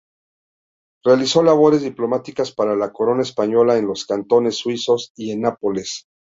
Realizó 1.05 1.43
labores 1.43 1.83
diplomáticas 1.83 2.51
para 2.51 2.75
la 2.75 2.91
corona 2.91 3.21
española 3.21 3.77
en 3.77 3.85
los 3.85 4.07
cantones 4.07 4.57
suizos 4.57 5.11
y 5.15 5.29
en 5.29 5.41
Nápoles. 5.41 6.07